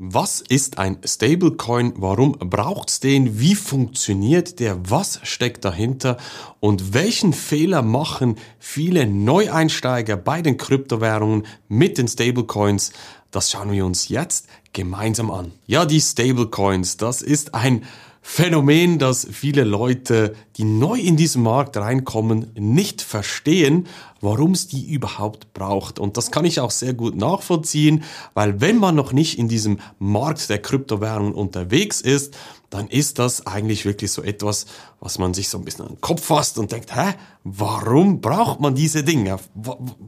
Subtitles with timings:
[0.00, 1.94] Was ist ein Stablecoin?
[1.96, 3.40] Warum braucht's den?
[3.40, 4.78] Wie funktioniert der?
[4.88, 6.18] Was steckt dahinter?
[6.60, 12.92] Und welchen Fehler machen viele Neueinsteiger bei den Kryptowährungen mit den Stablecoins?
[13.32, 15.50] Das schauen wir uns jetzt gemeinsam an.
[15.66, 17.82] Ja, die Stablecoins, das ist ein
[18.30, 23.88] Phänomen, das viele Leute, die neu in diesen Markt reinkommen, nicht verstehen,
[24.20, 25.98] warum es die überhaupt braucht.
[25.98, 28.04] Und das kann ich auch sehr gut nachvollziehen,
[28.34, 32.36] weil wenn man noch nicht in diesem Markt der Kryptowährungen unterwegs ist,
[32.68, 34.66] dann ist das eigentlich wirklich so etwas,
[35.00, 37.14] was man sich so ein bisschen an den Kopf fasst und denkt, hä,
[37.44, 39.38] warum braucht man diese Dinge?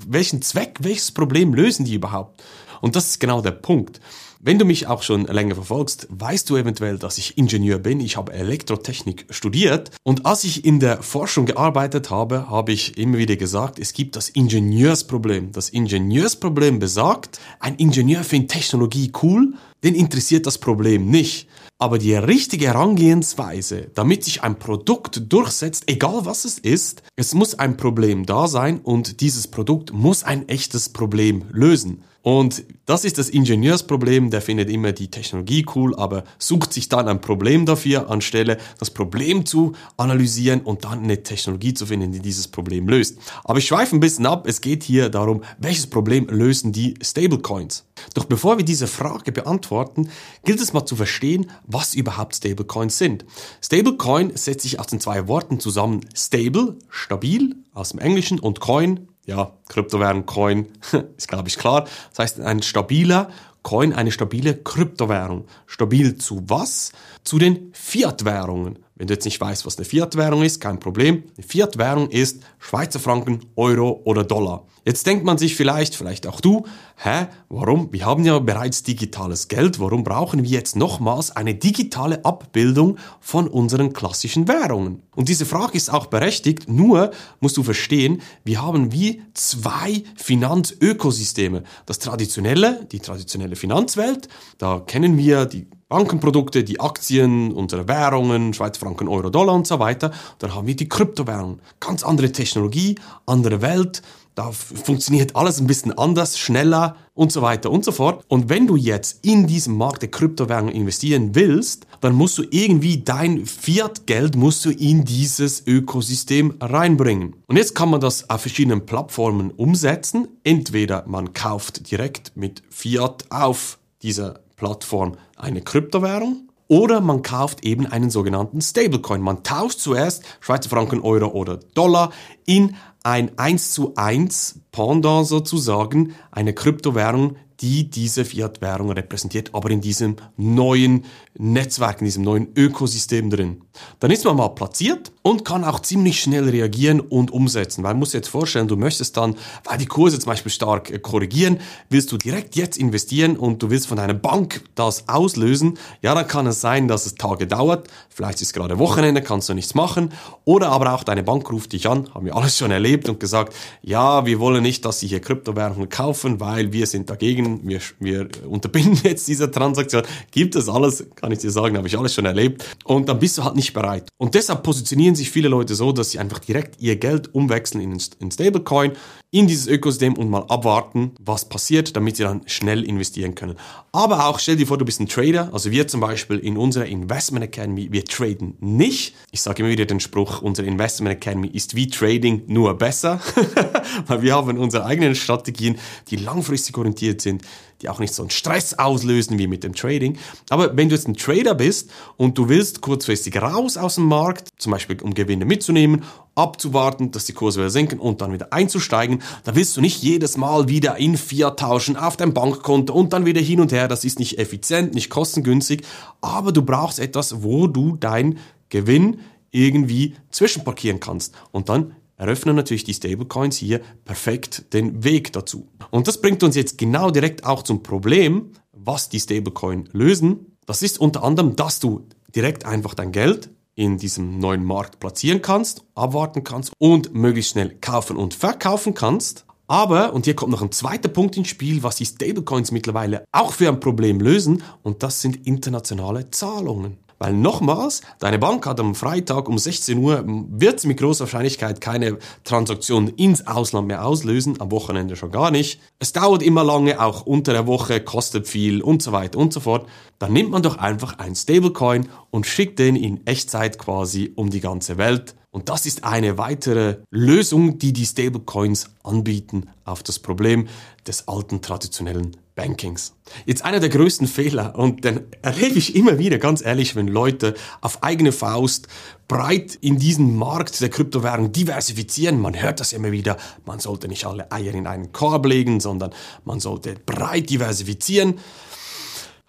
[0.06, 2.45] Welchen Zweck, welches Problem lösen die überhaupt?
[2.83, 3.98] Und das ist genau der Punkt.
[4.43, 8.01] Wenn du mich auch schon länger verfolgst, weißt du eventuell, dass ich Ingenieur bin.
[8.01, 13.19] Ich habe Elektrotechnik studiert und als ich in der Forschung gearbeitet habe, habe ich immer
[13.19, 15.53] wieder gesagt, es gibt das Ingenieursproblem.
[15.53, 19.53] Das Ingenieursproblem besagt, ein Ingenieur findet Technologie cool,
[19.84, 21.47] den interessiert das Problem nicht.
[21.83, 27.59] Aber die richtige Herangehensweise, damit sich ein Produkt durchsetzt, egal was es ist, es muss
[27.59, 32.03] ein Problem da sein und dieses Produkt muss ein echtes Problem lösen.
[32.23, 37.08] Und das ist das Ingenieursproblem, der findet immer die Technologie cool, aber sucht sich dann
[37.08, 42.20] ein Problem dafür, anstelle das Problem zu analysieren und dann eine Technologie zu finden, die
[42.20, 43.17] dieses Problem löst.
[43.42, 47.86] Aber ich schweife ein bisschen ab, es geht hier darum, welches Problem lösen die Stablecoins.
[48.14, 50.11] Doch bevor wir diese Frage beantworten,
[50.44, 53.25] gilt es mal zu verstehen, was überhaupt Stablecoins sind.
[53.62, 59.08] Stablecoin setzt sich aus den zwei Worten zusammen stable, stabil, aus dem Englischen und Coin,
[59.27, 60.67] ja, Kryptowährung, Coin,
[61.17, 61.86] ist glaube ich klar.
[62.11, 63.30] Das heißt, ein stabiler
[63.62, 65.44] Coin, eine stabile Kryptowährung.
[65.66, 66.92] Stabil zu was?
[67.25, 68.78] Zu den Fiat-Währungen.
[69.00, 71.25] Wenn du jetzt nicht weißt, was eine Fiat-Währung ist, kein Problem.
[71.36, 74.67] Eine Fiat-Währung ist Schweizer Franken, Euro oder Dollar.
[74.84, 77.92] Jetzt denkt man sich vielleicht, vielleicht auch du, hä, warum?
[77.92, 83.47] Wir haben ja bereits digitales Geld, warum brauchen wir jetzt nochmals eine digitale Abbildung von
[83.47, 85.02] unseren klassischen Währungen?
[85.14, 91.62] Und diese Frage ist auch berechtigt, nur musst du verstehen, wir haben wie zwei Finanzökosysteme.
[91.85, 94.28] Das traditionelle, die traditionelle Finanzwelt,
[94.58, 99.80] da kennen wir die Bankenprodukte, die Aktien, unsere Währungen, Schweizer Franken, Euro, Dollar und so
[99.80, 100.12] weiter.
[100.38, 101.61] Dann haben wir die Kryptowährungen.
[101.80, 102.94] Ganz andere Technologie,
[103.27, 104.00] andere Welt,
[104.35, 108.24] da funktioniert alles ein bisschen anders, schneller und so weiter und so fort.
[108.29, 112.98] Und wenn du jetzt in diesem Markt der Kryptowährungen investieren willst, dann musst du irgendwie
[112.98, 117.36] dein Fiat-Geld musst du in dieses Ökosystem reinbringen.
[117.46, 120.29] Und jetzt kann man das auf verschiedenen Plattformen umsetzen.
[120.45, 127.86] Entweder man kauft direkt mit Fiat auf dieser Plattform eine Kryptowährung oder man kauft eben
[127.86, 129.20] einen sogenannten Stablecoin.
[129.20, 132.12] Man tauscht zuerst Schweizer Franken, Euro oder Dollar
[132.47, 139.81] in ein 1 zu 1 Pendant sozusagen, eine Kryptowährung, die diese Fiat-Währung repräsentiert, aber in
[139.81, 141.05] diesem neuen
[141.38, 143.62] Netzwerk, in diesem neuen Ökosystem drin.
[143.99, 147.82] Dann ist man mal platziert und kann auch ziemlich schnell reagieren und umsetzen.
[147.82, 150.99] Weil man muss jetzt vorstellen, du möchtest dann, weil die Kurse zum Beispiel stark äh,
[150.99, 155.79] korrigieren, willst du direkt jetzt investieren und du willst von deiner Bank das auslösen.
[156.03, 157.88] Ja, dann kann es sein, dass es Tage dauert.
[158.09, 160.12] Vielleicht ist gerade Wochenende, kannst du nichts machen.
[160.44, 163.55] Oder aber auch deine Bank ruft dich an, haben wir alles schon erlebt und gesagt,
[163.82, 168.28] ja, wir wollen nicht, dass sie hier Kryptowährungen kaufen, weil wir sind dagegen, wir, wir
[168.49, 170.02] unterbinden jetzt diese Transaktion.
[170.31, 172.64] Gibt es alles, kann ich dir sagen, habe ich alles schon erlebt.
[172.84, 174.08] Und dann bist du halt nicht bereit.
[174.19, 178.00] Und deshalb positionieren sich viele Leute so, dass sie einfach direkt ihr Geld umwechseln in,
[178.20, 178.93] in Stablecoin,
[179.32, 183.56] in dieses Ökosystem und mal abwarten, was passiert, damit sie dann schnell investieren können.
[183.93, 186.87] Aber auch stell dir vor, du bist ein Trader, also wir zum Beispiel in unserer
[186.87, 189.14] Investment Academy, wir traden nicht.
[189.31, 193.20] Ich sage immer wieder den Spruch, unsere Investment Academy ist wie Trading, nur besser,
[194.06, 195.78] weil wir haben unsere eigenen Strategien,
[196.08, 197.39] die langfristig orientiert sind,
[197.82, 200.19] die auch nicht so einen Stress auslösen wie mit dem Trading.
[200.50, 204.49] Aber wenn du jetzt ein Trader bist und du willst kurzfristig raus aus dem Markt,
[204.58, 209.23] zum Beispiel um Gewinne mitzunehmen, abzuwarten, dass die Kurse wieder sinken und dann wieder einzusteigen,
[209.44, 213.26] dann willst du nicht jedes Mal wieder in Fiat tauschen auf dein Bankkonto und dann
[213.26, 213.88] wieder hin und her.
[213.88, 215.82] Das ist nicht effizient, nicht kostengünstig,
[216.20, 218.38] aber du brauchst etwas, wo du dein
[218.69, 219.20] Gewinn
[219.50, 225.69] irgendwie zwischenparkieren kannst und dann eröffnen natürlich die Stablecoins hier perfekt den Weg dazu.
[225.90, 230.56] Und das bringt uns jetzt genau direkt auch zum Problem, was die Stablecoin lösen.
[230.67, 232.06] Das ist unter anderem, dass du
[232.37, 237.76] direkt einfach dein Geld in diesem neuen Markt platzieren kannst, abwarten kannst und möglichst schnell
[237.81, 239.46] kaufen und verkaufen kannst.
[239.67, 243.52] Aber, und hier kommt noch ein zweiter Punkt ins Spiel, was die Stablecoins mittlerweile auch
[243.52, 246.99] für ein Problem lösen, und das sind internationale Zahlungen.
[247.22, 252.17] Weil nochmals, deine Bank hat am Freitag um 16 Uhr, wird mit großer Wahrscheinlichkeit keine
[252.44, 255.81] Transaktion ins Ausland mehr auslösen, am Wochenende schon gar nicht.
[255.99, 259.61] Es dauert immer lange, auch unter der Woche, kostet viel und so weiter und so
[259.61, 259.87] fort.
[260.19, 264.61] Dann nimmt man doch einfach ein Stablecoin und schickt den in Echtzeit quasi um die
[264.61, 265.34] ganze Welt.
[265.50, 270.69] Und das ist eine weitere Lösung, die die Stablecoins anbieten auf das Problem
[271.06, 273.15] des alten traditionellen Bankings.
[273.47, 277.55] Jetzt einer der größten Fehler, und den erlebe ich immer wieder, ganz ehrlich, wenn Leute
[277.81, 278.87] auf eigene Faust
[279.29, 282.39] breit in diesen Markt der Kryptowährung diversifizieren.
[282.39, 286.11] Man hört das immer wieder, man sollte nicht alle Eier in einen Korb legen, sondern
[286.45, 288.39] man sollte breit diversifizieren.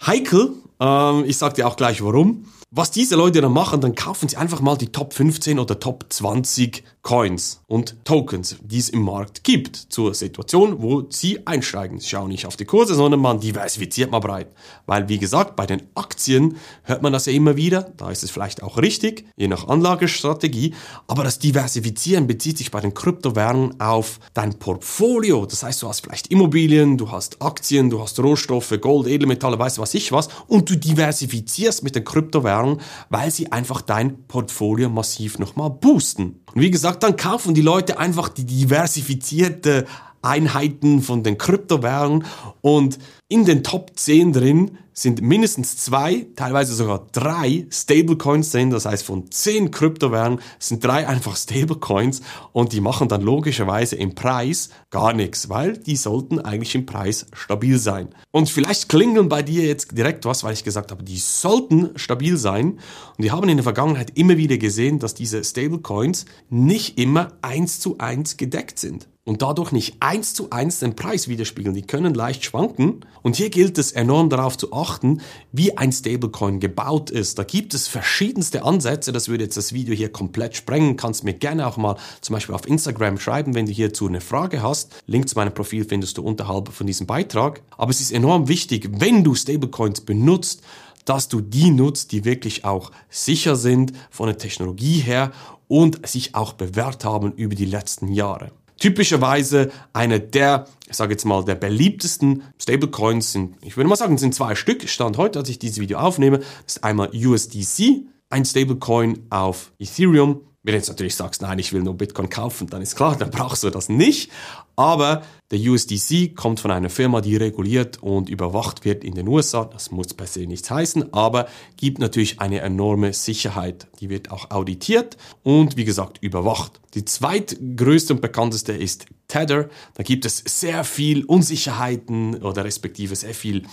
[0.05, 2.45] Heikel, ähm, ich sage dir auch gleich warum.
[2.73, 6.05] Was diese Leute dann machen, dann kaufen sie einfach mal die Top 15 oder Top
[6.07, 11.99] 20 Coins und Tokens, die es im Markt gibt, zur Situation, wo sie einsteigen.
[11.99, 14.47] Sie schauen nicht auf die Kurse, sondern man diversifiziert mal breit.
[14.85, 18.29] Weil, wie gesagt, bei den Aktien hört man das ja immer wieder, da ist es
[18.31, 20.75] vielleicht auch richtig, je nach Anlagestrategie,
[21.07, 25.45] aber das Diversifizieren bezieht sich bei den Kryptowährungen auf dein Portfolio.
[25.45, 29.77] Das heißt, du hast vielleicht Immobilien, du hast Aktien, du hast Rohstoffe, Gold, Edelmetalle, weißt
[29.77, 34.89] du was ich was, und du diversifizierst mit den Kryptowährungen, weil sie einfach dein Portfolio
[34.89, 36.41] massiv nochmal boosten.
[36.53, 39.85] Und wie gesagt, gesagt, dann kaufen die Leute einfach die diversifizierte
[40.21, 42.25] Einheiten von den Kryptowährungen
[42.61, 48.71] und in den Top 10 drin sind mindestens zwei, teilweise sogar drei Stablecoins drin.
[48.71, 52.21] Das heißt, von zehn Kryptowährungen sind drei einfach Stablecoins
[52.51, 57.25] und die machen dann logischerweise im Preis gar nichts, weil die sollten eigentlich im Preis
[57.33, 58.09] stabil sein.
[58.31, 62.37] Und vielleicht klingeln bei dir jetzt direkt was, weil ich gesagt habe, die sollten stabil
[62.37, 62.79] sein.
[63.17, 67.79] Und wir haben in der Vergangenheit immer wieder gesehen, dass diese Stablecoins nicht immer eins
[67.79, 71.75] zu eins gedeckt sind und dadurch nicht eins zu eins den Preis widerspiegeln.
[71.75, 73.05] Die können leicht schwanken.
[73.21, 75.21] Und hier gilt es enorm darauf zu achten,
[75.51, 77.37] wie ein Stablecoin gebaut ist.
[77.37, 79.11] Da gibt es verschiedenste Ansätze.
[79.11, 80.97] Das würde jetzt das Video hier komplett sprengen.
[80.97, 84.63] Kannst mir gerne auch mal zum Beispiel auf Instagram schreiben, wenn du hierzu eine Frage
[84.63, 85.03] hast.
[85.05, 87.61] Link zu meinem Profil findest du unterhalb von diesem Beitrag.
[87.77, 90.63] Aber es ist enorm wichtig, wenn du Stablecoins benutzt,
[91.05, 95.31] dass du die nutzt, die wirklich auch sicher sind von der Technologie her
[95.67, 98.51] und sich auch bewährt haben über die letzten Jahre.
[98.81, 104.17] Typischerweise eine der, ich sage jetzt mal, der beliebtesten Stablecoins sind, ich würde mal sagen,
[104.17, 104.89] sind zwei Stück.
[104.89, 110.73] Stand heute, als ich dieses Video aufnehme, ist einmal USDC, ein Stablecoin auf Ethereum wenn
[110.73, 113.63] du jetzt natürlich sagst, nein, ich will nur Bitcoin kaufen, dann ist klar, dann brauchst
[113.63, 114.31] du das nicht.
[114.75, 119.65] Aber der USDC kommt von einer Firma, die reguliert und überwacht wird in den USA.
[119.65, 121.47] Das muss per se nichts heißen, aber
[121.77, 123.87] gibt natürlich eine enorme Sicherheit.
[123.99, 126.79] Die wird auch auditiert und wie gesagt überwacht.
[126.93, 129.69] Die zweitgrößte und bekannteste ist Tether.
[129.95, 133.63] Da gibt es sehr viel Unsicherheiten oder respektive sehr viel,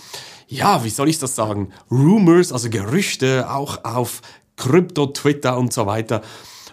[0.47, 4.21] ja, wie soll ich das sagen, Rumors, also Gerüchte, auch auf
[4.57, 6.21] Krypto, Twitter und so weiter.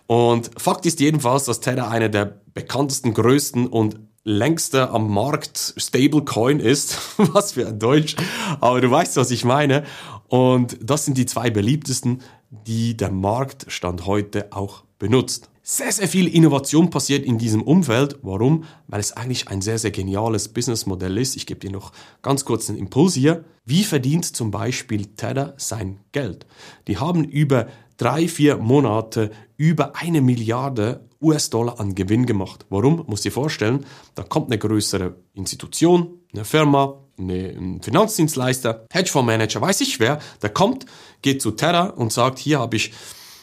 [0.06, 6.60] Und Fakt ist jedenfalls, dass Tether einer der bekanntesten, größten und längste am Markt Stablecoin
[6.60, 6.98] ist.
[7.16, 8.16] was für ein Deutsch.
[8.60, 9.84] Aber du weißt, was ich meine.
[10.28, 15.48] Und das sind die zwei beliebtesten, die der Markt Stand heute auch benutzt.
[15.68, 18.20] Sehr, sehr viel Innovation passiert in diesem Umfeld.
[18.22, 18.62] Warum?
[18.86, 21.34] Weil es eigentlich ein sehr, sehr geniales Businessmodell ist.
[21.34, 21.90] Ich gebe dir noch
[22.22, 23.44] ganz kurz einen Impuls hier.
[23.64, 26.46] Wie verdient zum Beispiel Tether sein Geld?
[26.86, 27.66] Die haben über
[27.96, 32.64] drei, vier Monate über eine Milliarde US-Dollar an Gewinn gemacht.
[32.70, 33.02] Warum?
[33.08, 39.98] Muss dir vorstellen, da kommt eine größere Institution, eine Firma, ein Finanzdienstleister, Hedgefondsmanager, weiß ich
[39.98, 40.86] wer, der kommt,
[41.22, 42.92] geht zu Terra und sagt, hier habe ich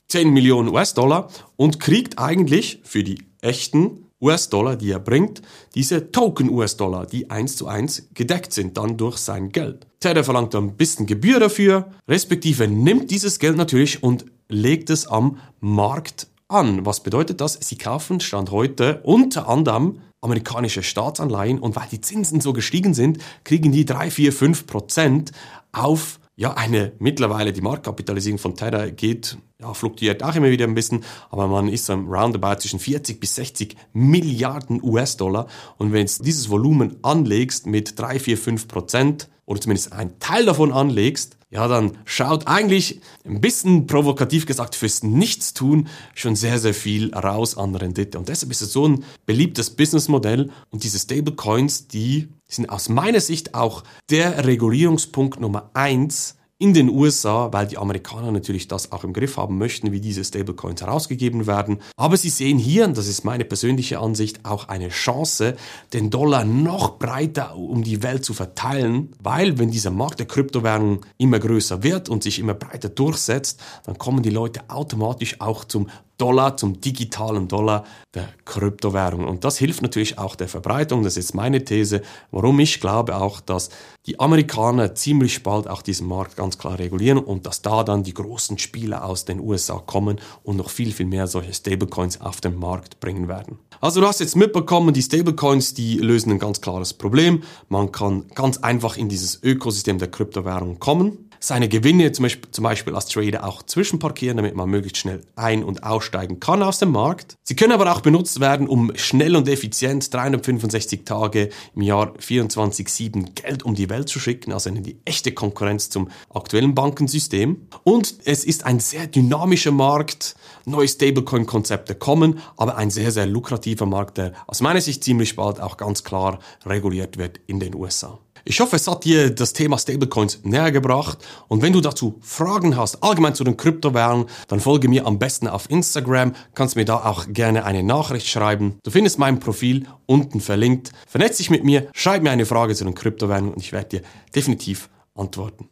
[0.08, 5.42] 10 Millionen US-Dollar und kriegt eigentlich für die echten US-Dollar, die er bringt,
[5.76, 9.86] diese Token-US-Dollar, die eins zu eins gedeckt sind dann durch sein Geld.
[10.00, 15.40] Tether verlangt ein bisschen Gebühr dafür, respektive nimmt dieses Geld natürlich und legt es am
[15.60, 16.86] Markt an.
[16.86, 17.58] Was bedeutet das?
[17.62, 23.18] Sie kaufen Stand heute unter anderem amerikanische Staatsanleihen und weil die Zinsen so gestiegen sind,
[23.44, 25.32] kriegen die 3, 4, 5 Prozent
[25.74, 30.74] auf ja, eine mittlerweile die Marktkapitalisierung von Tether geht, ja, fluktuiert auch immer wieder ein
[30.74, 35.48] bisschen, aber man ist am Roundabout zwischen 40 bis 60 Milliarden US-Dollar.
[35.78, 40.46] Und wenn du dieses Volumen anlegst mit 3, 4, 5 Prozent, oder zumindest einen Teil
[40.46, 46.74] davon anlegst, ja, dann schaut eigentlich ein bisschen provokativ gesagt fürs Nichtstun schon sehr, sehr
[46.74, 48.18] viel raus an Rendite.
[48.18, 53.22] Und deshalb ist es so ein beliebtes Businessmodell und diese Stablecoins, die sind aus meiner
[53.22, 59.04] Sicht auch der Regulierungspunkt Nummer eins in den USA, weil die Amerikaner natürlich das auch
[59.04, 61.80] im Griff haben möchten, wie diese Stablecoins herausgegeben werden.
[61.98, 65.56] Aber sie sehen hier, und das ist meine persönliche Ansicht, auch eine Chance,
[65.94, 71.02] den Dollar noch breiter um die Welt zu verteilen, weil wenn dieser Markt der Kryptowährungen
[71.18, 75.90] immer größer wird und sich immer breiter durchsetzt, dann kommen die Leute automatisch auch zum
[76.24, 79.28] Dollar, zum digitalen Dollar der Kryptowährung.
[79.28, 81.04] Und das hilft natürlich auch der Verbreitung.
[81.04, 82.02] Das ist meine These,
[82.32, 83.70] warum ich glaube auch, dass
[84.06, 88.14] die Amerikaner ziemlich bald auch diesen Markt ganz klar regulieren und dass da dann die
[88.14, 92.58] großen Spieler aus den USA kommen und noch viel, viel mehr solche Stablecoins auf den
[92.58, 93.60] Markt bringen werden.
[93.82, 97.44] Also du hast jetzt mitbekommen, die Stablecoins, die lösen ein ganz klares Problem.
[97.68, 102.64] Man kann ganz einfach in dieses Ökosystem der Kryptowährung kommen seine Gewinne zum Beispiel, zum
[102.64, 106.92] Beispiel als Trader auch zwischenparkieren, damit man möglichst schnell ein- und aussteigen kann aus dem
[106.92, 107.36] Markt.
[107.44, 113.34] Sie können aber auch benutzt werden, um schnell und effizient 365 Tage im Jahr 24-7
[113.36, 117.68] Geld um die Welt zu schicken, also in die echte Konkurrenz zum aktuellen Bankensystem.
[117.84, 123.86] Und es ist ein sehr dynamischer Markt, neue Stablecoin-Konzepte kommen, aber ein sehr, sehr lukrativer
[123.86, 128.20] Markt, der aus meiner Sicht ziemlich bald auch ganz klar reguliert wird in den USA.
[128.46, 131.20] Ich hoffe, es hat dir das Thema Stablecoins näher gebracht.
[131.48, 135.48] Und wenn du dazu Fragen hast, allgemein zu den Kryptowährungen, dann folge mir am besten
[135.48, 136.34] auf Instagram.
[136.54, 138.80] Kannst mir da auch gerne eine Nachricht schreiben.
[138.84, 140.92] Du findest mein Profil unten verlinkt.
[141.08, 144.02] Vernetz dich mit mir, schreib mir eine Frage zu den Kryptowährungen und ich werde dir
[144.36, 145.70] definitiv antworten.